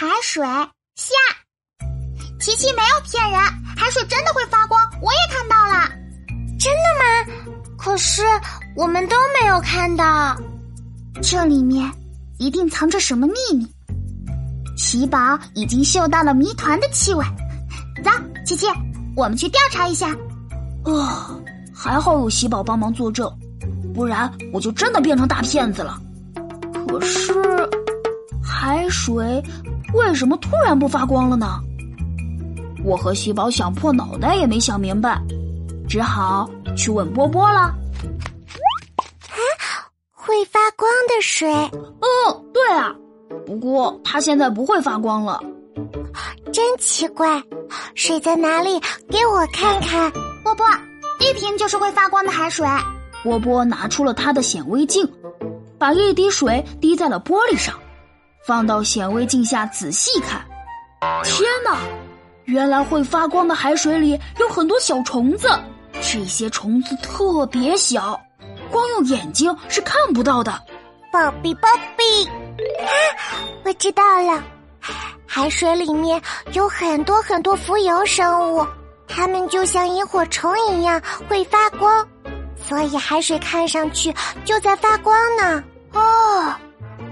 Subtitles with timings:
[0.00, 0.46] 海水
[0.94, 1.12] 下。
[2.38, 3.40] 琪琪没有骗人，
[3.76, 5.88] 海水真的会发光，我也看到了。
[6.56, 7.74] 真的吗？
[7.76, 8.22] 可是
[8.76, 10.38] 我们都没有看到。
[11.20, 11.90] 这里面
[12.38, 13.66] 一定藏着什么秘密。
[14.76, 17.24] 奇宝已经嗅到了谜团的气味，
[18.04, 18.10] 走，
[18.46, 18.68] 琪琪，
[19.16, 20.10] 我们去调查一下。
[20.84, 21.36] 啊，
[21.74, 23.28] 还好有喜宝帮忙作证，
[23.92, 26.00] 不然我就真的变成大骗子了。
[26.86, 27.32] 可是，
[28.48, 29.42] 海水
[29.92, 31.60] 为什么突然不发光了呢？
[32.82, 35.20] 我和喜宝想破脑袋也没想明白，
[35.88, 37.60] 只好去问波波了。
[37.60, 37.74] 啊，
[40.12, 41.52] 会发光的水？
[41.52, 42.94] 嗯，对啊。
[43.46, 45.42] 不过它现在不会发光了，
[46.52, 47.42] 真奇怪！
[47.94, 48.80] 水在哪里？
[49.10, 50.10] 给我看看。
[50.42, 50.66] 波波，
[51.20, 52.66] 一瓶就是会发光的海水。
[53.22, 55.06] 波波拿出了他的显微镜，
[55.78, 57.74] 把一滴水滴在了玻璃上，
[58.46, 60.44] 放到显微镜下仔细看。
[61.22, 61.78] 天哪！
[62.44, 65.48] 原来会发光的海水里有很多小虫子，
[66.00, 68.18] 这些虫子特别小，
[68.70, 70.50] 光用眼睛是看不到的。
[71.12, 72.24] 宝贝，宝贝。
[72.82, 72.88] 啊，
[73.64, 74.42] 我知道了，
[75.26, 76.20] 海水里面
[76.52, 78.66] 有很多很多浮游生物，
[79.06, 82.08] 它们就像萤火虫一样会发光，
[82.66, 84.12] 所以海水看上去
[84.44, 85.62] 就在发光呢。
[85.92, 86.54] 哦，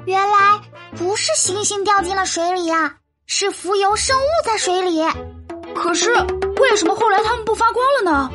[0.06, 0.60] 原来
[0.96, 5.02] 不是星星掉进了水里呀，是浮游生物在水里。
[5.74, 6.10] 可是
[6.60, 8.30] 为什么后来它们不发光了呢？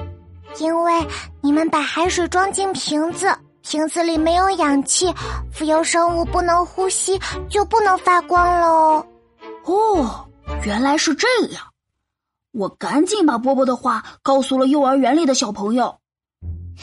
[0.59, 1.08] 因为
[1.42, 3.33] 你们把海水装进瓶子。
[3.64, 5.14] 瓶子里没有氧气，
[5.53, 9.05] 浮游生物不能呼吸，就不能发光喽。
[9.66, 10.27] 哦，
[10.66, 11.64] 原来是这样！
[12.52, 15.95] 我赶紧把波波的话告诉了幼儿园里的小朋友。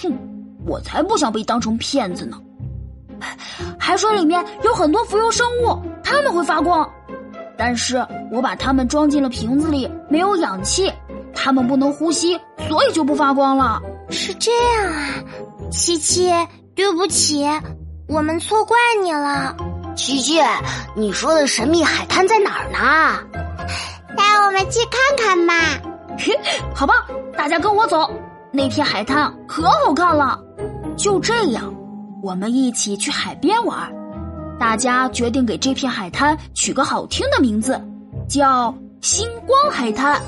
[0.01, 0.17] 哼，
[0.65, 2.41] 我才不想被当成骗子呢！
[3.89, 6.87] 海水里面有很多浮游生物，它们会发光，
[7.57, 10.93] 但是我把它们装进了瓶子里，没有氧气，
[11.35, 13.81] 它们不能呼吸，所以就不发光了。
[14.11, 15.25] 是这样啊，
[15.71, 16.31] 琪琪。
[16.75, 17.47] 对不起，
[18.09, 19.57] 我们错怪你了，
[19.97, 20.39] 琪琪。
[20.95, 23.19] 你说的神秘海滩在哪儿呢？
[24.15, 25.55] 带我们去看看嘛！
[26.77, 27.07] 好吧，
[27.39, 28.07] 大家跟我走，
[28.53, 30.39] 那片海滩可好看了。
[30.95, 31.75] 就这样，
[32.23, 33.93] 我们一起去海边玩。
[34.59, 37.81] 大家决定给这片海滩取个好听的名字，
[38.29, 40.21] 叫星光海滩。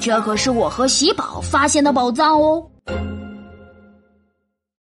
[0.00, 2.64] 这可是我和喜宝发现的宝藏哦。